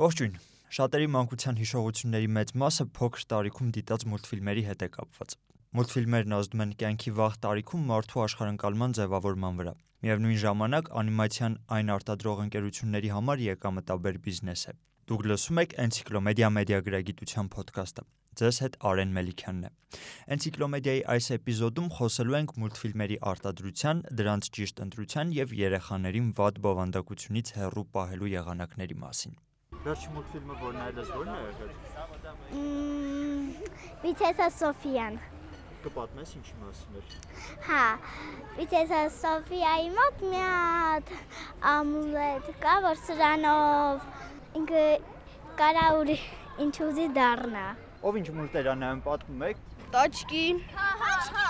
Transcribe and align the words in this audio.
Ողջույն։ 0.00 0.36
Շատերի 0.72 1.06
մանկության 1.12 1.58
հիշողությունների 1.60 2.28
մեծ 2.34 2.50
մասը 2.60 2.84
փոքր 2.96 3.24
տարիքում 3.30 3.72
դիտած 3.76 4.04
մուլտֆիլմերի 4.12 4.62
հետ 4.68 4.84
է 4.84 4.86
կապված։ 4.94 5.34
Մուլտֆիլմերն 5.76 6.34
ազդում 6.36 6.62
են 6.64 6.70
կյանքի 6.80 7.12
վաղ 7.18 7.36
տարիքում 7.44 7.82
մարդու 7.90 8.22
աշխարհընկալման 8.24 8.94
ձևավորման 8.98 9.58
վրա։ 9.60 9.74
Միևնույն 10.06 10.38
ժամանակ 10.44 10.88
անիմացիան 11.00 11.58
այն 11.76 11.92
արտադրող 11.96 12.40
ընկերությունների 12.46 13.10
համար 13.16 13.44
եկամտաբեր 13.44 14.18
բիզնես 14.24 14.64
է։ 14.72 14.74
Դուք 15.10 15.28
լսում 15.28 15.60
եք 15.60 15.76
Էնցիկլոմեդիա 15.84 16.50
մեդիա 16.56 16.80
գրագիտության 16.88 17.52
ոդքասթը։ 17.60 18.06
Ձեզ 18.40 18.62
հետ 18.64 18.80
Արեն 18.88 19.14
Մելիքյանն 19.20 19.68
է։ 19.68 19.70
Էնցիկլոմեդիայի 20.32 21.04
այս 21.12 21.30
էպիզոդում 21.36 21.92
խոսելու 21.98 22.38
ենք 22.40 22.56
մուլտֆիլմերի 22.62 23.20
արտադրության, 23.34 24.02
դրանց 24.22 24.50
ճիշտ 24.56 24.82
ընտրության 24.86 25.36
եւ 25.42 25.54
երեխաներին 25.60 26.32
վատ 26.40 26.64
բովանդակությունից 26.70 27.54
հեռու 27.58 27.88
պահելու 27.98 28.34
եղանակների 28.38 29.00
մասին։ 29.04 29.38
Վերջի 29.80 30.10
մուլտֆիլմը, 30.12 30.54
որ 30.60 30.74
նայելես, 30.76 31.10
ո՞րն 31.16 31.30
է 31.32 31.36
եղել։ 31.40 31.70
Վիցեսա 34.02 34.48
Սոֆիան։ 34.56 35.14
Կպատմես 35.84 36.32
ինչի 36.36 36.56
մասին 36.60 36.98
էր։ 37.00 37.14
Հա, 37.68 37.84
Վիցեսա 38.58 39.00
Սոֆիայի 39.16 39.88
մոտ 39.96 40.16
մի 40.26 40.42
հատ 40.44 41.14
ամուլետ 41.72 42.50
կա, 42.66 42.74
որ 42.90 43.00
սրանով 43.06 44.04
ինքը 44.60 44.84
կարա 45.62 45.86
ուր 46.02 46.12
ինչ 46.66 46.74
ուզի 46.90 47.06
դառնա։ 47.16 47.66
Ով 48.04 48.12
ինչ 48.20 48.28
մուլտեր 48.36 48.66
նայում, 48.84 49.00
պատմում 49.08 49.48
եք։ 49.48 49.56
Տաչկի։ 49.96 50.44
Տաշկի 50.76 51.40
ես 51.40 51.49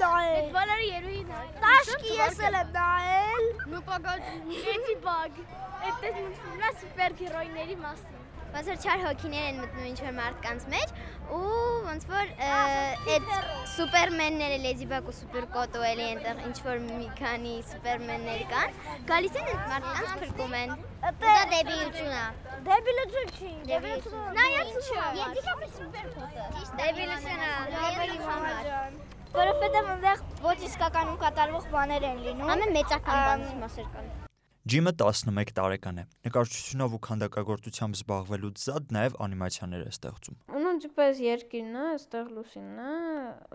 էլ 0.00 0.30
եմ 0.30 0.46
նայել։ 0.46 0.48
Վալարի 0.56 0.88
երուին։ 0.90 1.34
Տաշկի 1.64 2.14
ես 2.20 2.40
էլ 2.48 2.56
եմ 2.60 2.72
նայել։ 2.76 3.44
Նուպագաջ 3.74 4.32
Էդի 4.74 4.96
բագ։ 5.04 5.44
Այդ 5.80 6.06
մուլտֆիլմը 6.06 6.72
սուպերհերոյների 6.80 7.78
մասին։ 7.84 8.18
ոնց 8.50 8.68
որ 8.70 8.78
չար 8.82 9.02
հոգիներ 9.04 9.44
են 9.48 9.58
մտնում 9.62 9.84
ինչ 9.90 9.98
որ 10.02 10.14
մարդկանց 10.16 10.64
մեջ 10.72 10.94
ու 11.36 11.42
ոնց 11.84 12.06
որ 12.10 12.32
այդ 12.46 13.28
սուպերմենները 13.76 14.56
լեզիբակ 14.64 15.10
ու 15.12 15.14
սուպերկոտո 15.20 15.84
էլի 15.90 16.06
այնտեղ 16.08 16.42
ինչ 16.48 16.56
որ 16.66 16.82
մի 16.88 17.10
քանի 17.20 17.54
սուպերմեններ 17.70 18.42
կան 18.50 18.74
գալիս 19.12 19.38
են 19.42 19.52
այդ 19.52 19.68
մարդկանց 19.70 20.16
փրկում 20.24 20.56
են 20.62 20.74
դա 21.22 21.36
դեբիլություն 21.54 22.16
է 22.18 22.24
Դեբիլություն 22.64 23.30
չի։ 23.36 23.52
Դեբիլությունը 23.70 24.32
նայած 24.40 24.74
չէ 24.80 25.06
Եդիկապի 25.20 25.70
սուպերկոտը։ 25.78 26.66
դեբիլություն 26.82 27.46
է 27.46 27.54
Դեբիլի 27.78 28.20
համար 28.26 29.19
որովհետև 29.34 29.88
այնտեղ 29.92 30.22
ոչ 30.44 30.56
իսկականում 30.66 31.18
կատարվող 31.20 31.66
բաներ 31.74 32.06
են 32.08 32.24
լինում։ 32.24 32.50
Ամեն 32.54 32.72
մեծական 32.76 33.20
բանի 33.26 33.52
մասեր 33.60 33.88
կան։ 33.94 34.08
Ջիմը 34.70 34.92
11 35.02 35.52
տարեկան 35.56 36.00
է։ 36.00 36.04
Նկարչությունով 36.26 36.96
ու 36.96 37.00
քանդակագործությամբ 37.06 37.98
զբաղվելուց 38.00 38.64
զատ 38.64 38.90
նաև 38.96 39.14
անիմացիաներ 39.26 39.84
է 39.86 39.92
ստեղծում։ 39.94 40.36
Ունոնջպես 40.60 41.22
երկինն 41.24 41.78
է, 41.80 41.84
այստեղ 41.94 42.32
լուսինն 42.36 42.82
է, 42.84 42.90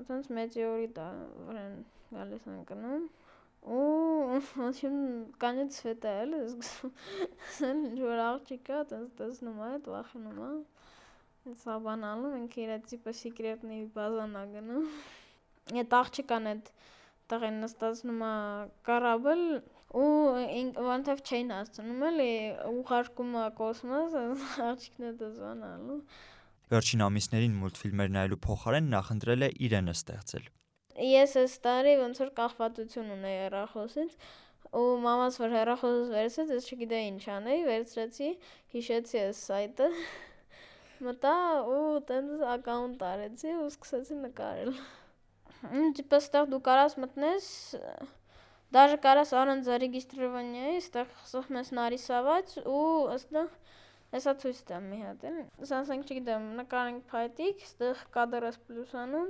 այտենց 0.02 0.32
մեծիորիտ 0.40 0.98
է, 1.04 1.09
որեն 1.50 1.76
գալիս 2.16 2.48
են 2.56 2.64
կնում։ 2.72 3.04
Ու 3.76 4.39
ոչմ 4.62 4.98
կանից 5.42 5.78
ցվետ 5.78 6.08
է, 6.10 6.16
էլ 6.23 6.34
զգում։ 6.56 7.86
Որ 8.06 8.23
աղջիկը 8.26 8.80
այտենց 8.80 9.14
տեսնում 9.20 9.62
է, 9.66 9.70
վախենում 9.92 10.42
է։ 10.45 10.50
Սա 11.62 11.78
բանալու 11.86 12.34
մենք 12.34 12.58
իրացի 12.66 13.00
պես 13.06 13.22
սեկրետնի 13.26 13.80
բազան 13.94 14.36
ա 14.42 14.44
գնում։ 14.56 14.89
Այդ 15.73 15.95
աղջիկան 15.97 16.52
այդ 16.52 16.67
տղեն 17.31 17.55
նստածնում 17.66 18.21
է 18.25 18.35
կառաբել 18.85 19.44
ու 19.95 20.11
ոնտեվ 20.85 21.23
չէին 21.25 21.52
հասցնում 21.55 22.05
էլի 22.09 22.31
ուղարկում 22.69 23.35
է 23.41 23.45
կոսմոս 23.59 24.17
աղջիկն 24.69 25.09
է 25.09 25.11
դզանալու 25.23 25.99
Վերջին 26.66 27.02
ամիսներին 27.05 27.58
մուլտֆիլմեր 27.61 28.08
նայելու 28.13 28.38
փոխարեն 28.45 28.88
նախընտրել 28.93 29.45
է 29.45 29.49
իրենը 29.67 29.93
ստեղծել։ 29.95 30.45
Ես 31.05 31.36
այս 31.41 31.58
տարի 31.66 31.93
ոնց 31.99 32.21
որ 32.23 32.31
կախվածություն 32.39 33.11
ունեի 33.15 33.36
հեռախոսից 33.42 34.15
ու 34.81 34.86
մամաս 35.05 35.37
որ 35.43 35.54
հեռախոսս 35.55 36.09
վերցրեց, 36.15 36.54
ես 36.55 36.70
չգիտեի 36.73 37.09
ինչ 37.11 37.25
անեի, 37.36 37.61
վերցրեցի, 37.70 38.30
հիշեցի 38.73 39.21
այս 39.21 39.42
սայթը, 39.49 39.89
մտա 41.05 41.36
ու 41.75 41.83
տենց 42.09 42.45
ակաունտ 42.55 43.05
արեցի 43.14 43.55
ու 43.61 43.70
սկսեցի 43.75 44.17
նկարել։ 44.25 44.73
Типа 45.96 46.20
ստեղ 46.23 46.48
դու 46.55 46.63
կարաս 46.70 46.96
մտնես 47.05 47.51
Даже 48.70 48.96
կարաս 49.02 49.35
առանց 49.35 49.67
зарегистрирования, 49.67 50.77
ստեղ 50.79 51.08
խսում 51.20 51.57
ես 51.58 51.73
нарисовать 51.74 52.52
ու 52.63 53.11
ըստեղ 53.17 53.48
Հեսա 54.11 54.33
ցույց 54.42 54.61
տամ 54.67 54.86
մի 54.91 54.96
հատ 55.05 55.24
էլ։ 55.29 55.35
Սանսենք 55.70 56.08
չգիտեմ, 56.11 56.46
նկարենք 56.58 57.05
փայտիկ, 57.13 57.61
ստեղ 57.63 58.01
կադրը 58.17 58.48
պլյուսանում, 58.67 59.29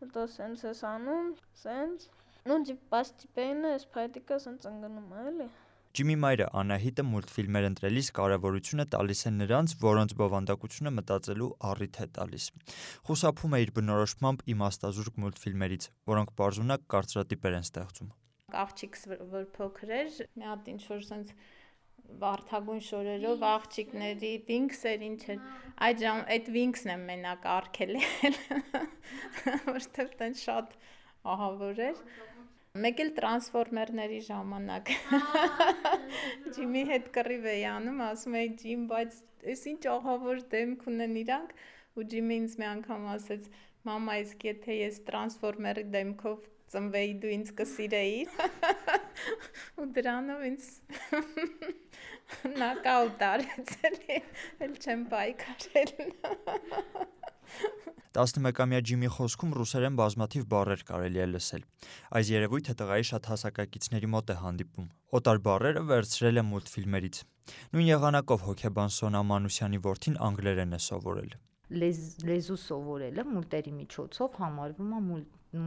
հետո 0.00 0.24
սենց 0.32 0.64
ես 0.66 0.80
անում, 0.88 1.28
սենց։ 1.60 2.06
Ну, 2.50 2.56
типа, 2.66 2.82
постепенно 2.96 3.70
այս 3.76 3.86
փայտիկը 3.94 4.40
սենց 4.42 4.66
ընկնում 4.72 5.12
է, 5.20 5.22
էլի։ 5.30 5.46
Ջիմի 5.93 6.13
մայրը 6.17 6.45
Անահիտը 6.57 7.03
մուլտֆիլմեր 7.05 7.65
ընտրելիս 7.67 8.07
կարևորությունը 8.17 8.85
տալիս 8.95 9.19
է 9.29 9.31
նրանց, 9.33 9.73
որոնց 9.83 10.13
բովանդակությունը 10.21 10.91
մտածելու 10.97 11.49
առիթ 11.69 11.99
է 12.01 12.07
տալիս։ 12.15 12.47
Խուսափում 13.09 13.53
է 13.53 13.59
իր 13.61 13.71
բնորոշմամբ 13.75 14.41
իմաստազուրկ 14.53 15.19
մուլտֆիլմերից, 15.21 15.85
որոնք 16.09 16.33
բարձունակ 16.41 16.87
կարծրատիպեր 16.95 17.57
են 17.59 17.67
ստեղծում։ 17.69 18.09
Աղջիկս 18.63 19.05
որ 19.35 19.45
փոքր 19.53 19.93
էր, 19.99 20.17
մի 20.33 20.49
հատ 20.49 20.73
ինչ 20.73 20.81
որ 20.89 21.05
սենց 21.13 21.31
վարդագույն 22.25 22.83
շորերով 22.89 23.45
աղջիկների 23.53 24.33
Wings-էր 24.49 25.05
ինչ 25.13 25.21
էր։ 25.29 25.45
Այդ 25.87 26.03
ժամ 26.03 26.25
այդ 26.33 26.51
Wings-ն 26.57 26.93
եմ 26.93 27.05
մենակ 27.13 27.47
արկել 27.53 27.95
Որտեղ 29.77 30.13
տեն 30.19 30.37
շատ 30.41 30.75
ահավոր 31.23 31.79
էր։ 31.87 32.01
Մեկ 32.73 33.01
էլ 33.03 33.09
տրանսֆորմերների 33.17 34.15
ժամանակ։ 34.25 34.87
Ջիմի 36.55 36.81
հետ 36.89 37.09
կռիվ 37.13 37.43
էի 37.51 37.59
անում, 37.69 37.99
ասում 38.05 38.37
էի 38.39 38.47
Ջիմ, 38.61 38.87
բայց 38.89 39.17
այս 39.53 39.61
ինչ 39.71 39.83
ահավոր 39.91 40.41
դեմք 40.53 40.87
ունեն 40.89 41.13
իրանք 41.21 41.53
ու 42.01 42.05
Ջիմը 42.13 42.39
ինձ 42.41 42.55
մի 42.63 42.67
անգամ 42.71 43.05
ասեց. 43.13 43.45
«Մամա, 43.85 44.15
իսկ 44.23 44.47
եթե 44.49 44.79
ես 44.79 44.97
տրանսֆորմերի 45.11 45.85
դեմքով 45.93 46.49
ծնվեի, 46.73 47.13
դու 47.21 47.33
ինձ 47.37 47.53
կսիրեիր»։ 47.61 48.41
Ու 49.83 49.87
դրանով 49.99 50.45
ինձ 50.49 50.69
նոկաուտ 52.63 53.23
արեց 53.29 53.73
էլի, 53.89 54.19
էլ 54.67 54.73
չեմ 54.83 55.05
պայքարել։ 55.13 55.91
11-ամյա 58.13 58.79
Ջիմի 58.89 59.09
խոսքում 59.13 59.53
ռուսերեն 59.57 59.95
բազմաթիվ 59.97 60.43
բառեր 60.53 60.81
կարելի 60.89 61.21
է 61.23 61.25
լսել։ 61.31 61.63
Այս 62.19 62.29
երևույթը 62.33 62.75
տղայի 62.81 63.07
շատ 63.09 63.29
հասակակիցների 63.31 64.09
մոտ 64.13 64.33
է 64.33 64.35
հանդիպում։ 64.43 64.91
Օտար 65.17 65.41
բառերը 65.47 65.83
վերցրել 65.89 66.41
է 66.41 66.45
մուլտֆիլմերից։ 66.51 67.21
Նույն 67.73 67.89
եղանակով 67.89 68.45
հոկեբան 68.49 68.93
Սոնա 68.97 69.23
Մանուսյանի 69.33 69.81
որդին 69.89 70.19
անգլերեն 70.29 70.77
է 70.77 70.81
սովորել։ 70.87 71.35
Լեզ, 71.73 71.99
լեզու 72.29 72.59
սովորելը 72.63 73.25
մուլտերի 73.33 73.73
միջոցով 73.81 74.39
համարվում 74.43 74.93
է 74.93 75.03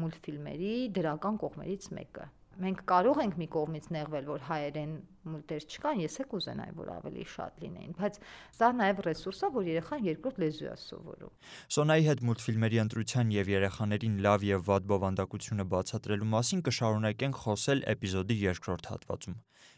մուլտֆիլմերի 0.07 0.75
դրական 0.97 1.41
կողմերից 1.43 1.91
մեկը 1.99 2.31
մենք 2.63 2.81
կարող 2.89 3.19
ենք 3.23 3.35
մի 3.41 3.47
կողմից 3.53 3.87
նեղվել, 3.97 4.27
որ 4.31 4.45
հայերեն 4.47 4.93
մուլտեր 5.27 5.65
չկան, 5.67 6.01
ես 6.05 6.17
եք 6.23 6.35
ուզենայի, 6.39 6.73
որ 6.77 6.91
ավելի 6.97 7.25
շատ 7.33 7.63
լինեին, 7.65 7.95
բայց 7.99 8.19
սա 8.57 8.69
նաև 8.81 9.03
ռեսուրս 9.07 9.41
է, 9.43 9.51
որ 9.57 9.69
երեխան 9.71 10.07
երկրորդ 10.07 10.41
լեզու 10.43 10.69
է 10.71 10.77
սովորում։ 10.83 11.33
Սոնայի 11.77 12.07
հետ 12.07 12.23
մուլտֆիլմերի 12.31 12.81
ընտրության 12.87 13.33
եւ 13.37 13.51
երեխաներին 13.57 14.17
լավ 14.27 14.47
եւ 14.47 14.65
վատ 14.71 14.89
բովանդակությունը 14.93 15.67
բացատրելու 15.77 16.31
մասին 16.37 16.63
կշարունակենք 16.71 17.41
խոսել 17.47 17.85
էպիզոդի 17.97 18.39
երկրորդ 18.47 18.91
հատվածում։ 18.93 19.37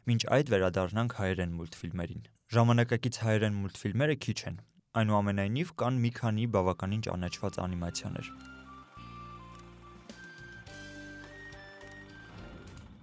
Մինչ 0.08 0.22
այդ 0.38 0.52
վերադառնանք 0.52 1.18
հայերեն 1.18 1.56
մուլտֆիլմերին։ 1.58 2.22
Ժամանակակից 2.58 3.18
հայերեն 3.24 3.58
մուլտֆիլմերը 3.64 4.20
քիչ 4.28 4.38
են։ 4.52 4.62
Այնուամենայնիվ 4.98 5.74
կան 5.82 5.98
մի 6.04 6.12
քանի 6.20 6.46
բավականին 6.58 7.04
ճանաչված 7.08 7.60
անիմացիաներ։ 7.68 8.32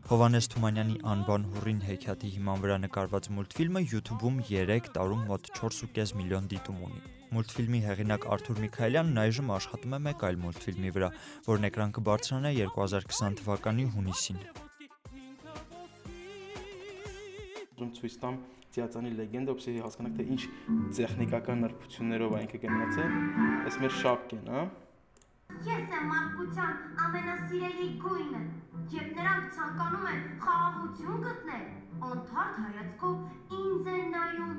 Հովանես 0.05 0.45
Թումանյանի 0.53 0.95
անվան 1.09 1.45
հուրին 1.49 1.77
հեքիաթի 1.81 2.27
հիման 2.35 2.59
վրա 2.61 2.75
նկարված 2.83 3.29
մուլտֆիլմը 3.37 3.81
YouTube-ում 3.85 4.35
3 4.49 4.89
տարում 4.97 5.23
մոտ 5.31 5.49
4.5 5.57 6.13
միլիոն 6.19 6.49
դիտում 6.51 6.83
ունի։ 6.87 7.01
Մուլտֆիլմի 7.33 7.81
հեղինակ 7.87 8.27
Արթուր 8.35 8.61
Միքայելյանն 8.65 9.17
այժմ 9.23 9.49
աշխատում 9.55 9.97
է 9.97 10.01
մեկ 10.05 10.27
այլ 10.29 10.37
մուլտֆիլմի 10.45 10.93
վրա, 10.99 11.09
որն 11.49 11.67
էկրան 11.71 11.95
կբարձրանա 11.97 12.53
2020 12.61 13.41
թվականի 13.41 13.89
հունիսին։ 13.97 14.39
Ում 17.81 17.91
ցույց 17.97 18.21
տամ 18.21 18.41
Ձիածանի 18.75 19.11
լեգենդը, 19.17 19.53
ովքեր 19.57 19.83
հասկանաք 19.89 20.15
թե 20.21 20.29
ինչ 20.35 20.41
տեխնիկական 21.01 21.61
նրբություններով 21.65 22.33
այնքը 22.43 22.59
գնացել։ 22.65 23.13
Այս 23.65 23.77
մեր 23.81 23.93
շապկեն, 24.05 24.49
հա։ 24.53 24.63
Ես 25.45 25.91
եմ 25.93 26.07
մարդկության 26.09 26.73
ամենասիրելի 27.05 27.87
գույնը, 28.01 28.39
եւ 28.93 29.07
նրանք 29.17 29.45
ցանկանում 29.57 30.07
են 30.11 30.23
խաղաղություն 30.41 31.21
գտնել, 31.25 31.63
անթարթ 32.09 32.59
հայացքով 32.65 33.15
ինձ 33.59 33.89
են 33.93 34.07
նայում։ 34.15 34.55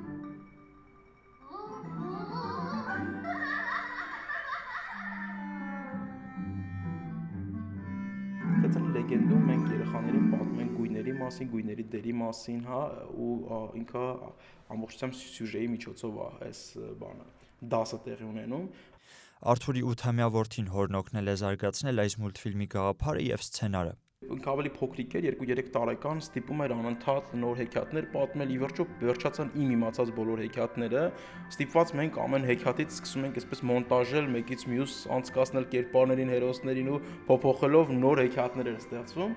Կեցան 8.64 8.90
լեգենդում 8.96 9.46
մենք 9.50 9.70
երեխաներին 9.76 10.26
պատմում 10.34 10.60
ենք 10.64 10.76
գույների 10.80 11.16
մասին, 11.22 11.52
գույների 11.54 11.88
դերի 11.96 12.14
մասին, 12.24 12.60
հա, 12.70 12.82
ու 13.26 13.30
ինքը 13.82 14.04
ամբողջությամբ 14.76 15.18
սյուժեի 15.22 15.70
միջոցով 15.76 16.20
է 16.26 16.28
այս 16.50 16.60
բանը 17.02 17.26
դասը 17.76 17.98
տեղի 18.06 18.30
ունենում։ 18.32 18.68
Արթուրի 19.44 19.82
8-ամյա 19.84 20.26
որդին 20.32 20.68
հորն 20.72 20.96
օգնել 20.96 21.26
է 21.28 21.32
զարգացնել 21.36 22.02
այս 22.06 22.14
մուլտֆիլմի 22.22 22.66
գաղափարը 22.72 23.24
եւ 23.26 23.42
սցենարը։ 23.44 23.90
Ինքը 24.32 24.48
ավելի 24.48 24.70
փոքրիկ 24.76 25.16
էր, 25.18 25.26
2-3 25.40 25.68
տարեկան, 25.74 26.22
ստիպում 26.24 26.62
էր 26.64 26.74
անընդհատ 26.76 27.34
նոր 27.42 27.60
հեքիաթներ 27.60 28.06
պատմել, 28.14 28.54
ի 28.54 28.56
վերջո 28.62 28.86
վերջացան 29.02 29.52
իմ 29.60 29.74
իմացած 29.76 30.12
բոլոր 30.16 30.42
հեքիաթները։ 30.46 31.02
Ստիպված 31.52 31.92
մենք 32.00 32.18
ամեն 32.24 32.48
հեքիաթից 32.48 32.96
սկսում 32.96 33.28
ենք 33.28 33.38
այսպես 33.42 33.62
մոնտաժել, 33.76 34.32
մեկից 34.40 34.66
մյուս 34.72 34.96
անցկացնել 35.20 35.68
կերպարներին, 35.76 36.32
հերոսներին 36.32 36.90
ու 36.96 37.02
փոփոխելով 37.28 37.94
նոր 38.00 38.24
հեքիաթներ 38.24 38.72
էր 38.72 38.80
ստեղծվում։ 38.86 39.36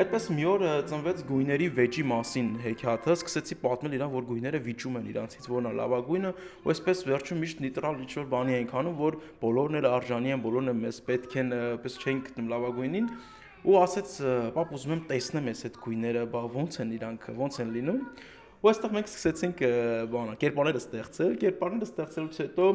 Այդպես 0.00 0.26
մի 0.32 0.44
օր 0.48 0.62
ծնվեց 0.88 1.18
գույների 1.28 1.66
վեճի 1.76 2.02
մասին 2.08 2.46
հեքիաթը, 2.62 3.16
սկսեցի 3.18 3.56
պատմել 3.60 3.96
իրան, 3.98 4.12
որ 4.14 4.24
գույները 4.30 4.60
վիճում 4.64 4.94
են 4.96 5.10
իրանցից 5.10 5.48
որն 5.52 5.68
է 5.68 5.72
լավագույնը, 5.76 6.30
ու 6.64 6.72
այսպես 6.72 7.02
վերջում 7.10 7.42
միշտ 7.44 7.60
նեյտրալ 7.66 7.98
ինչ-որ 8.06 8.30
բանի 8.32 8.56
ենք 8.56 8.72
անում, 8.80 8.96
որ 8.96 9.18
բոլորն 9.44 9.78
էլ 9.80 9.88
արժանի 9.90 10.32
են, 10.32 10.40
բոլորն 10.46 10.72
էլ 10.72 10.80
մեզ 10.80 11.00
պետք 11.10 11.36
են, 11.42 11.52
այպես 11.60 11.98
չեն 12.00 12.22
գտնում 12.30 12.48
լավագույնին 12.54 13.10
ու 13.60 13.76
ասեց, 13.76 14.12
«Պապ, 14.56 14.70
ուզում 14.72 14.94
եմ 14.96 15.00
տեսնեմ 15.10 15.48
այս 15.52 15.60
այդ 15.68 15.74
գույները, 15.84 16.22
բա 16.32 16.40
ո՞նց 16.48 16.80
են 16.80 16.94
իրանք, 16.96 17.26
ո՞նց 17.36 17.60
են 17.60 17.74
լինում»։ 17.76 17.98
Ու 18.60 18.70
այստեղ 18.70 18.94
մենք 18.96 19.10
սկսեցինք 19.10 19.60
բանը, 20.14 20.36
կերպարները 20.40 20.80
ստեղծել, 20.80 21.36
կերպարները 21.44 21.88
ստեղծելուց 21.90 22.40
հետո 22.40 22.66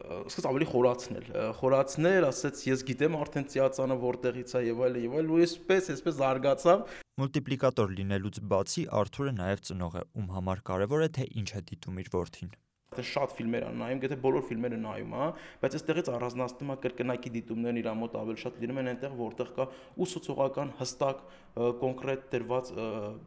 սկսեց 0.00 0.46
ավելի 0.50 0.66
խորացնել, 0.70 1.26
խորացնել, 1.60 2.26
ասեց 2.30 2.62
ես 2.70 2.84
գիտեմ 2.88 3.18
արդեն 3.20 3.46
ծիածանը 3.52 3.98
որտեղից 4.04 4.54
է 4.56 4.62
եւ 4.70 4.82
այլն 4.86 5.04
եւ 5.04 5.18
այլն 5.20 5.34
ու 5.34 5.40
այսպես 5.44 5.90
այսպես 5.96 6.18
զարգացավ 6.20 6.84
Մուլտիպլիկատոր 7.20 7.94
լինելուց 8.00 8.40
բացի 8.54 8.86
Արթուրը 9.00 9.36
նաև 9.40 9.64
ծնող 9.68 10.00
է, 10.00 10.04
ում 10.16 10.34
համար 10.40 10.64
կարևոր 10.70 11.04
է 11.04 11.10
թե 11.20 11.30
ինչ 11.42 11.48
է 11.50 11.64
դիտում 11.70 12.00
իր 12.00 12.12
որդին 12.16 12.52
Այդտեղ 12.90 13.06
շատ 13.06 13.34
ֆիլմեր 13.38 13.64
են 13.68 13.76
նայում, 13.78 14.00
եթե 14.02 14.16
բոլոր 14.18 14.42
ֆիլմերը 14.48 14.78
նայում, 14.82 15.12
հա, 15.14 15.26
բայց 15.62 15.74
այստեղից 15.78 16.08
առանձնացնում 16.10 16.72
է 16.74 16.76
կրկնակի 16.82 17.30
դիտումներն 17.36 17.78
իր 17.84 17.88
մոտ 18.00 18.16
ավելի 18.18 18.42
շատ 18.42 18.56
լինում 18.64 18.80
են 18.82 18.90
այնտեղ, 18.90 19.14
որտեղ 19.20 19.52
կա 19.60 19.66
ուսուցողական 20.02 20.72
հստակ 20.80 21.22
կոնկրետ 21.50 22.26
դրված 22.30 22.68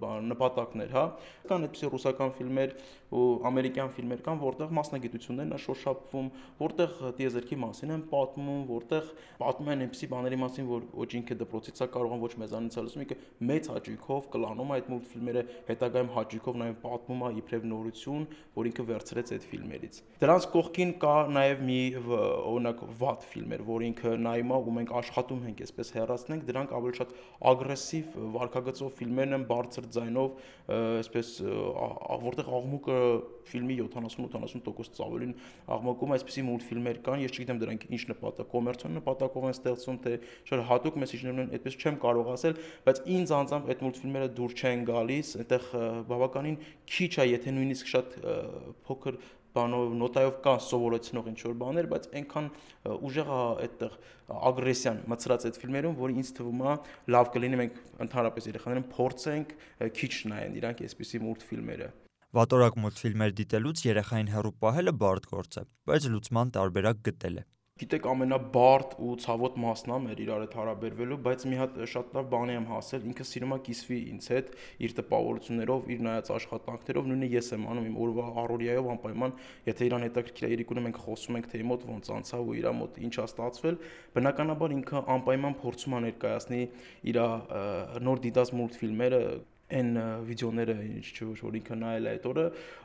նպատակներ, 0.04 0.92
հա։ 0.94 1.04
Կան 1.48 1.66
այդպիսի 1.68 1.90
ռուսական 1.94 2.30
ֆիլմեր 2.38 2.76
ու 3.14 3.24
ամերիկյան 3.50 3.90
ֆիլմեր 3.94 4.22
կան, 4.24 4.38
որտեղ 4.44 4.72
մասնագիտություններն 4.80 5.52
է 5.54 5.60
շոշափվում, 5.64 6.30
որտեղ 6.64 6.94
դիեզերքի 7.20 7.58
մասին 7.64 7.94
են 7.94 8.06
պատմում, 8.14 8.62
որտեղ 8.72 9.12
պատմում 9.44 9.72
են 9.74 9.84
այնպիսի 9.84 10.10
բաների 10.14 10.40
մասին, 10.44 10.70
որ 10.72 10.88
ոչ 11.04 11.10
ինքը 11.20 11.38
դպրոցից 11.44 11.84
է 11.84 11.90
կարող, 11.94 12.16
ոչ 12.24 12.34
մեզանից 12.44 12.80
է 12.80 12.86
լսում, 12.88 13.04
ինքը 13.04 13.20
մեծ 13.52 13.70
հաճույքով 13.74 14.32
կլանում 14.34 14.74
այդ 14.74 14.90
մուլտֆիլմերը, 14.94 15.44
հետագայում 15.68 16.14
հաճույքով 16.18 16.60
նաև 16.64 16.80
պատմում 16.84 17.24
է 17.24 17.32
իբրև 17.44 17.70
նորություն, 17.74 18.28
որ 18.58 18.72
ինքը 18.74 18.88
վերցրեց 18.94 19.34
այդ 19.34 19.48
ֆիլմերից։ 19.54 20.00
Դրանց 20.24 20.48
կողքին 20.54 20.92
կա 21.04 21.16
նաև 21.38 21.62
մի 21.68 21.80
օրինակ 22.04 22.84
վատ 23.04 23.26
ֆիլմեր, 23.30 23.64
որ 23.70 23.86
ինքը 23.90 24.14
նայում 24.24 24.54
է 24.54 24.60
ու 24.64 24.74
մենք 24.78 24.94
աշխատում 25.00 25.46
ենք 25.52 25.64
այսպես 25.68 25.94
հեռացնենք, 25.98 26.46
դրանք 26.50 26.74
ավելի 26.80 26.98
շատ 27.00 27.14
ագրեսիվ 27.54 28.18
վարքագծով 28.34 28.94
ֆիլմերն 29.00 29.38
են 29.38 29.46
բարձր 29.52 29.90
ձայնով, 29.98 30.38
այսպես 30.74 31.32
որտեղ 32.24 32.52
աղմուկը 32.58 33.00
ֆիլմի 33.44 33.76
70-80%-ից 33.84 35.02
ավելին 35.04 35.34
աղմկում 35.76 36.14
այսպիսի 36.16 36.44
մուլտֆիլմեր 36.48 37.00
կան, 37.04 37.24
ես 37.24 37.34
չգիտեմ 37.34 37.60
դրանք 37.64 37.86
ինչ 37.92 38.02
նպատակ, 38.14 38.50
կոմերցիոն 38.54 38.98
նպատակով 39.00 39.48
են 39.50 39.56
ստեղծում, 39.58 40.00
թե 40.04 40.16
շուտ 40.48 40.64
հատուկ 40.72 41.00
մեսիջներն 41.04 41.44
են, 41.44 41.52
այդպես 41.60 41.78
չեմ 41.84 42.00
կարող 42.04 42.32
ասել, 42.34 42.58
բայց 42.88 43.04
ինձ 43.14 43.36
անձամբ 43.44 43.72
այդ 43.74 43.84
մուլտֆիլմերը 43.84 44.32
դուր 44.40 44.58
չեն 44.64 44.86
գալիս, 44.94 45.34
այդտեղ 45.44 45.70
բավականին 46.14 46.60
քիչ 46.94 47.14
է, 47.14 47.28
եթե 47.34 47.56
նույնիսկ 47.60 47.94
շատ 47.94 48.18
փոքր 48.88 49.20
բանով 49.54 49.96
նոտայով 50.00 50.38
կան 50.44 50.62
սովորեցնող 50.68 51.30
ինչ 51.34 51.40
որ 51.44 51.56
բաներ, 51.64 51.90
բայց 51.94 52.08
այնքան 52.20 52.48
ուժեղ 53.10 53.32
է 53.34 53.40
այդտեղ 53.64 53.98
ագրեսիան 54.50 55.02
մցրած 55.14 55.48
այդ 55.50 55.60
ֆիլմերում, 55.64 55.98
որ 56.04 56.14
ինձ 56.14 56.32
թվում 56.38 56.64
է 56.64 56.76
լավ 57.14 57.32
կլինի 57.34 57.60
մենք 57.64 57.82
ընդհանրապես 58.08 58.50
երեխաներին 58.54 58.88
փորձենք 58.94 59.56
քիչ 60.00 60.14
նայեն 60.34 60.58
իրանք 60.64 60.84
այսպիսի 60.88 61.24
մուլտֆիլմերը։ 61.28 61.90
Վատորակ 62.34 62.78
մուլտֆիլմեր 62.82 63.34
դիտելուց 63.38 63.82
երեխային 63.94 64.30
հեռու 64.34 64.54
պահելը 64.64 64.94
բարդ 65.04 65.28
գործ 65.34 65.58
է, 65.62 65.64
բայց 65.86 66.08
լուծման 66.14 66.54
տարբերակ 66.58 67.04
գտել 67.06 67.36
է։ 67.38 67.44
Գիտեք, 67.84 68.06
ամենաբարդ 68.08 68.94
ու 69.04 69.14
ցավոտ 69.20 69.56
մասն 69.60 69.92
է 69.92 69.96
մեր 70.04 70.20
իրար 70.24 70.44
հետ 70.44 70.54
հարաբերվելու, 70.56 71.18
բայց 71.26 71.42
մի 71.52 71.58
հատ 71.60 71.80
շատ 71.92 72.14
լավ 72.16 72.28
բանի 72.32 72.54
եմ 72.56 72.68
հասել, 72.70 73.08
ինքը 73.12 73.26
սիրում 73.28 73.56
է 73.56 73.58
կիսվի 73.66 73.98
ինձ 74.14 74.28
հետ, 74.34 74.52
իր 74.88 74.94
տպավորություններով, 75.00 75.90
իր 75.92 76.04
նայած 76.08 76.32
աշխատանքներով, 76.38 77.10
նույնը 77.12 77.30
ես 77.34 77.52
եմ 77.58 77.68
անում 77.74 77.90
իմ 77.90 77.98
օրվա 78.08 78.28
առօրյայով 78.44 78.90
անպայման, 78.94 79.36
եթե 79.68 79.88
իրան 79.90 80.06
հետաքրքիր 80.08 80.48
է 80.48 80.52
իրիկունը 80.56 80.86
մենք 80.88 81.02
խոսում 81.04 81.40
ենք 81.42 81.50
թե 81.52 81.64
մոտ 81.74 81.88
ոնց 81.92 82.12
անցավ 82.24 82.54
ու 82.54 82.58
իր 82.64 82.70
մոտ 82.80 83.02
ինչ 83.04 83.14
է 83.20 83.26
ստացվել, 83.28 83.80
բնականաբար 84.16 84.78
ինքը 84.80 85.04
անպայման 85.18 85.58
փորձում 85.60 85.98
է 85.98 86.04
ներկայացնի 86.08 86.62
իր 87.12 87.20
նոր 88.08 88.24
դիտած 88.24 88.56
մուլտֆիլմերը 88.64 89.22
այն 89.74 89.92
վիդեոները 90.28 90.76
ինչ 90.86 91.06
չէ 91.14 91.28
որ 91.40 91.56
ինքը 91.60 91.78
նայել 91.84 92.08
է 92.10 92.12
այդ 92.14 92.26
օրը 92.30 92.44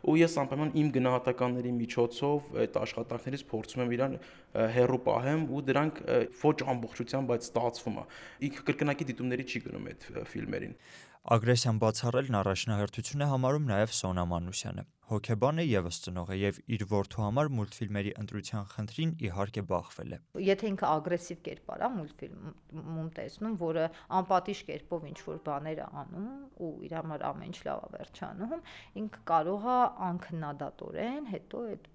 ու 0.08 0.14
ես 0.18 0.36
անպայման 0.42 0.70
իմ 0.78 0.92
գնահատականների 0.94 1.72
միջոցով 1.78 2.52
այդ 2.64 2.78
աշխատանքներից 2.82 3.44
փորձում 3.50 3.82
եմ 3.84 3.92
իրան 3.98 4.16
հերո 4.78 5.00
պահեմ 5.08 5.42
ու 5.58 5.62
դրանք 5.68 6.00
ոչ 6.44 6.56
ամբողջությամբ 6.74 7.32
բայց 7.34 7.48
ստացվում 7.48 7.98
է 7.98 8.04
ինքը 8.48 8.64
կրկնակի 8.70 9.08
դիտումների 9.10 9.48
չի 9.48 9.62
գնում 9.68 9.90
այդ 9.92 10.08
ֆիլմերին 10.32 10.74
Ագրեսիան 11.26 11.78
բացառելն 11.82 12.36
առաջնահերթություն 12.38 13.24
է 13.24 13.26
համարում 13.28 13.64
նաև 13.68 13.90
Սոնա 13.98 14.24
Մանուսյանը։ 14.30 14.84
Հոկեբանը 15.08 15.64
եւս 15.64 15.98
ծնող 16.04 16.30
է 16.34 16.36
եւ 16.38 16.60
իր 16.76 16.84
որդու 16.92 17.22
համար 17.24 17.50
մուլտֆիլմերի 17.58 18.12
ընտրության 18.22 18.68
խնդրին 18.72 19.12
իհարկե 19.28 19.64
բախվել 19.72 20.14
է։ 20.14 20.18
Եթե 20.48 20.70
ինքը 20.70 20.88
ագրեսիվ 20.88 21.42
կերպար 21.48 21.84
է 21.84 21.90
մուլտֆիլմում 21.98 23.10
տեսնում, 23.18 23.58
որը 23.64 23.86
անպատիժ 24.20 24.62
կերպով 24.70 25.06
ինչ 25.10 25.18
որ 25.28 25.40
բաներ 25.48 25.82
է 25.84 25.88
անում 26.04 26.32
ու 26.68 26.72
իր 26.88 26.96
համար 26.98 27.26
ամեն 27.32 27.48
ինչ 27.48 27.58
լավ 27.68 27.86
է 27.88 27.92
վերջանում, 27.98 28.66
ինքը 29.02 29.22
կարող 29.32 29.68
է 29.68 29.78
անքննադատորեն 30.12 31.32
հետո 31.34 31.64
այդ 31.72 31.88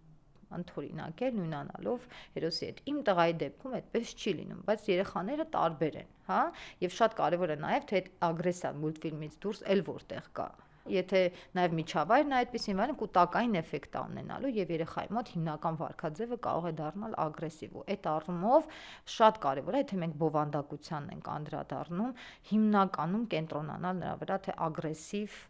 ընդօրինակել 0.59 1.39
նույնանալով 1.39 2.09
հերոսի 2.37 2.67
հետ։ 2.69 2.83
Իմ 2.93 2.99
տղայի 3.09 3.37
դեպքում 3.43 3.77
այդպես 3.79 4.13
չի 4.17 4.35
լինում, 4.41 4.65
բայց 4.67 4.91
երեխաները 4.93 5.47
տարբեր 5.57 5.97
են, 6.03 6.11
հա, 6.33 6.43
եւ 6.87 6.99
շատ 6.99 7.17
կարեւոր 7.23 7.55
է 7.55 7.57
նաեւ 7.63 7.89
թե 7.93 8.03
այդ 8.03 8.13
ագրեսիա 8.33 8.75
մուլտֆիլմից 8.83 9.41
դուրս 9.47 9.65
էլ 9.75 9.87
որտեղ 9.93 10.29
կա 10.41 10.51
եթե 10.91 11.19
նաև 11.55 11.75
միջավայրն 11.77 12.35
այդպեսին 12.37 12.79
վայրն 12.79 12.97
կուտակային 12.99 13.53
էֆեկտ 13.59 13.95
ունենալու 13.99 14.51
եւ 14.57 14.73
երեխայի 14.73 15.13
մոտ 15.17 15.31
հիմնական 15.33 15.77
վարքաձևը 15.79 16.37
կարող 16.47 16.67
է 16.67 16.73
դառնալ 16.79 17.15
ագրեսիվ 17.23 17.77
ու 17.79 17.85
այդ 17.95 18.09
առումով 18.13 18.67
շատ 19.15 19.39
կարեւոր 19.47 19.79
է 19.79 19.83
թե 19.93 20.01
մենք 20.03 20.19
բովանդակությանն 20.23 21.15
ենք 21.15 21.31
անդրադառնում 21.37 22.13
հիմնականում 22.51 23.25
կենտրոնանալ 23.35 23.99
նրա 24.03 24.15
վրա 24.23 24.39
թե 24.43 24.57
ագրեսիվ 24.67 25.41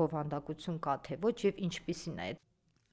բովանդակություն 0.00 0.84
կա 0.90 1.00
թե 1.06 1.22
ոչ 1.30 1.36
եւ 1.46 1.66
ինչպիսին 1.70 2.22
է 2.26 2.30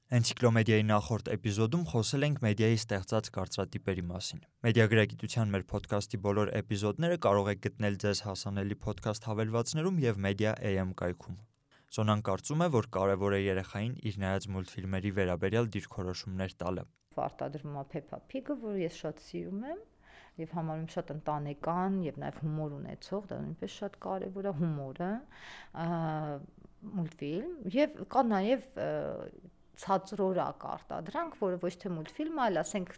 Էնցիկլոմեդիայի 0.08 0.84
նախորդ 0.88 1.26
էպիզոդում 1.34 1.82
խոսել 1.88 2.24
ենք 2.24 2.38
մեդիայի 2.40 2.76
ստեղծած 2.78 3.26
կարծրատիպերի 3.34 4.04
մասին։ 4.08 4.38
Մեդիագրագիտության 4.64 5.50
մեր 5.52 5.64
ոդկասթի 5.72 6.20
բոլոր 6.26 6.52
էպիզոդները 6.60 7.18
կարող 7.26 7.50
եք 7.52 7.60
գտնել 7.66 7.98
ձեզ 8.04 8.22
հասանելի 8.24 8.78
ոդկասթ 8.86 9.28
հավելվածներում 9.28 9.98
եւ 10.04 10.22
Media 10.26 10.54
AM 10.70 10.94
կայքում։ 11.02 11.36
Սոնան 11.98 12.22
կարծում 12.24 12.64
է, 12.64 12.68
որ 12.78 12.88
կարևոր 12.96 13.36
է 13.36 13.40
երեխային 13.42 13.98
իր 14.08 14.16
նայած 14.24 14.48
մուլտֆիլմերի 14.56 15.12
վերաբերյալ 15.18 15.70
դիրքորոշումներ 15.76 16.56
տալը։ 16.64 16.86
Արտադրվում 17.28 17.76
է 17.76 17.84
Peppa 17.92 18.22
Pig-ը, 18.32 18.58
որը 18.64 18.82
ես 18.86 18.98
շատ 19.02 19.22
սիրում 19.28 19.62
եմ 19.74 19.84
եւ 20.38 20.56
համարում 20.56 20.88
շատ 20.94 21.12
ընտանեկան 21.18 22.00
եւ 22.08 22.18
նաեւ 22.22 22.40
հումոր 22.46 22.74
ունեցող, 22.78 23.28
դա 23.28 23.38
նույնպես 23.44 23.76
շատ 23.82 24.00
կարեւոր 24.08 24.48
է 24.48 24.52
հումորը 24.62 25.12
մուլտֆիլմ 26.96 27.54
եւ 27.74 28.02
կա 28.14 28.22
նաեւ 28.32 28.68
ցածրորակ 29.78 30.64
արտադրանք, 30.68 31.34
որը 31.38 31.58
ոչ 31.62 31.72
թե 31.82 31.90
մուլտֆիլմ, 31.94 32.38
այլ 32.44 32.60
ասենք 32.62 32.94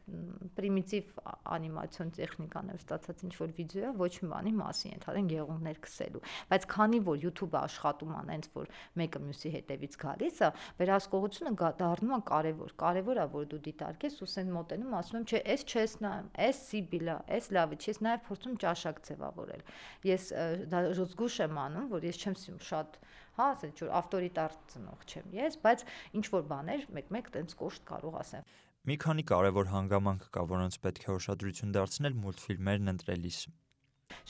պրիմիտիվ 0.56 1.10
անիմացիոն 1.56 2.12
տեխնիկաներ 2.16 2.80
ստացած 2.80 3.25
ինչ 3.26 3.32
որ 3.40 3.52
վիդեո 3.58 3.90
ոչ 4.00 4.10
մի 4.20 4.30
բանի 4.30 4.52
մասին, 4.60 4.94
ընդհանրեն 4.96 5.28
եղունգներ 5.34 5.80
քսելու։ 5.84 6.22
Բայց 6.50 6.66
քանի 6.72 7.00
որ 7.10 7.20
YouTube-ը 7.26 7.60
աշխատում 7.60 8.14
ան 8.20 8.32
այնց 8.37 8.49
որ 8.56 8.70
մեկը 9.00 9.22
մյուսի 9.26 9.52
հետևից 9.56 9.99
գալիս 10.00 10.40
է, 10.40 10.50
վերահսկողությունը 10.80 11.52
դառնում 11.80 12.16
է 12.16 12.20
կարևոր։ 12.30 12.75
Կարևոր 12.80 13.20
է 13.20 13.26
որ 13.34 13.49
դու 13.50 13.60
դիտարկես 13.68 14.18
ու 14.20 14.30
սեն 14.30 14.52
մոտենում, 14.56 14.96
ասում 15.00 15.26
չէ, 15.30 15.40
էս 15.54 15.64
չես 15.70 15.96
նայում, 16.00 16.30
էս 16.49 16.60
սիբիլա, 16.70 17.16
էս 17.37 17.50
լավը, 17.56 17.80
չես 17.80 18.00
նաև 18.06 18.25
փորձում 18.30 18.58
ճաշակ 18.64 19.00
ձևավորել։ 19.10 19.64
Ես 20.10 20.28
դա 20.70 20.82
զգուշ 21.00 21.40
եմ 21.44 21.60
անում, 21.66 21.88
որ 21.90 22.06
ես 22.10 22.20
չեմ 22.20 22.38
շատ 22.70 23.00
հա, 23.40 23.47
ասել 23.56 23.73
չէ, 23.73 23.88
ավտորիտար 24.00 24.56
ծնող 24.73 25.06
չեմ 25.09 25.32
ես, 25.40 25.56
բայց 25.64 25.85
ինչ 26.20 26.25
որ 26.35 26.44
բաներ 26.50 26.85
մեկ-մեկ 27.00 27.30
տենց 27.37 27.56
կոշտ 27.61 27.87
կարող 27.90 28.20
ասեմ։ 28.20 28.52
Մի 28.90 28.97
քանի 29.00 29.25
կարևոր 29.28 29.73
հանգամանք 29.75 30.28
կա, 30.37 30.44
որոնց 30.50 30.76
պետք 30.85 31.09
է 31.09 31.16
ուշադրություն 31.16 31.75
դարձնել 31.76 32.14
մուլտֆիլմերն 32.20 32.92
ընտրելիս։ 32.94 33.40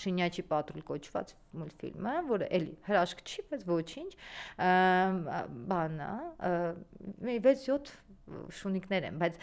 Շինյաչի 0.03 0.45
պատրուլ 0.51 0.85
կոչված 0.91 1.35
մուլտֆիլմը, 1.61 2.15
որը 2.31 2.51
էլի 2.61 2.75
հրաշք 2.91 3.25
չի, 3.27 3.47
բայց 3.51 3.67
ոչինչ, 3.71 4.11
բանա, 5.71 6.13
6-7 7.31 7.95
շունիկներ 8.61 9.07
են, 9.11 9.17
բայց 9.21 9.39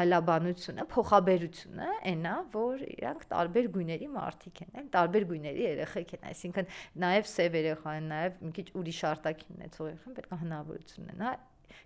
այլաբանությունը, 0.00 0.84
փոխաբերությունը 0.92 1.88
այնա, 2.10 2.34
որ 2.54 2.84
իրանք 2.86 3.24
տարբեր 3.32 3.68
գույների 3.74 4.08
մարդիկ 4.14 4.60
են, 4.64 4.70
այլ 4.80 4.90
տարբեր 4.96 5.26
գույների 5.32 5.64
երեխեք 5.66 6.14
են, 6.16 6.26
այսինքն 6.30 6.70
նաև 7.04 7.30
սև 7.30 7.58
երեխա 7.60 7.94
են, 8.00 8.10
նաև 8.14 8.40
մի 8.46 8.52
քիչ 8.58 8.66
ուրիշ 8.80 9.00
արտաքին 9.10 9.58
ունեցող 9.58 9.90
երեխան 9.90 10.16
պետք 10.20 10.36
է 10.36 10.40
հնարավորություն 10.44 11.08
ունենա 11.10 11.34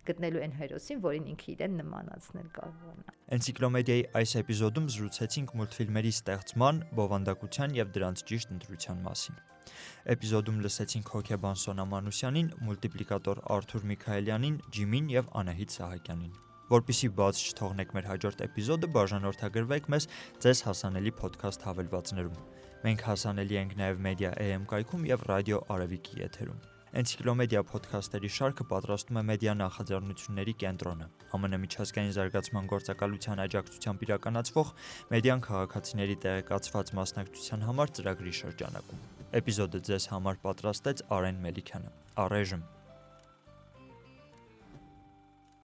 գտնելու 0.08 0.42
այն 0.44 0.54
հերոսին, 0.60 1.00
որին 1.04 1.26
ինքը 1.34 1.48
իրեն 1.54 1.74
նմանացնել 1.80 2.48
կարողանա։ 2.58 3.16
Էնցիկլոմեդիայի 3.34 4.04
այս 4.20 4.36
էպիզոդում 4.44 4.86
զրուցեցինք 4.94 5.54
մուլտֆիլմերի 5.60 6.12
ստեղծման, 6.14 6.80
բովանդակության 7.00 7.76
եւ 7.80 7.92
դրանց 7.98 8.24
ճիշտ 8.30 8.54
ընտրության 8.54 9.04
մասին։ 9.08 9.42
Էպիզոդում 10.14 10.58
լսեցինք 10.64 11.12
հոկեբան 11.14 11.60
Սոնա 11.64 11.84
Մանուսյանին, 11.94 12.50
մուլտիպլիկատոր 12.68 13.40
Արթուր 13.54 13.86
Միքայելյանին, 13.94 14.58
Ջիմին 14.76 15.08
եւ 15.14 15.30
Անահիտ 15.40 15.76
Սահակյանին։ 15.78 16.34
Որպիսի 16.74 17.08
բաց 17.20 17.40
չթողնեք 17.44 17.90
մեր 17.96 18.06
հաջորդ 18.10 18.44
էպիզոդը, 18.48 18.90
բաժանորդագրվեք 18.98 19.88
մեզ 19.94 20.08
ձեզ 20.44 20.62
հասանելի 20.68 21.14
ոդքասթ 21.24 21.66
հավելվածներում։ 21.68 22.38
Մենք 22.84 23.08
հասանելի 23.08 23.60
ենք 23.64 23.74
նաև 23.80 24.06
Media 24.08 24.36
AM 24.44 24.68
կայքում 24.72 25.10
եւ 25.14 25.28
Ռադիո 25.32 25.64
Արևիկի 25.76 26.24
եթերում։ 26.24 26.73
Էնցիկլոմեդիա 26.94 27.60
ոդքասթերի 27.66 28.28
շարքը 28.30 28.64
պատրաստում 28.70 29.16
է 29.18 29.22
մեդիա 29.30 29.54
նախաձեռնությունների 29.58 30.52
կենտրոնը։ 30.62 31.08
ԱՄՆ 31.34 31.58
միջազգային 31.64 32.12
զարգացման 32.14 32.68
գործակալության 32.70 33.42
աջակցությամբ 33.44 34.04
իրականացվող 34.06 34.70
մեդիան 35.10 35.42
քաղաքացիների 35.48 36.16
տեղեկացված 36.26 36.94
մասնակցության 37.00 37.66
համար 37.66 37.94
ծրագրի 37.98 38.36
շրջանակում։ 38.44 39.02
Էպիզոդը 39.42 39.82
ձեզ 39.90 40.08
համար 40.14 40.40
պատրաստեց 40.46 41.04
Արեն 41.18 41.44
Մելիքյանը։ 41.48 41.94
Առայժմ 42.28 42.62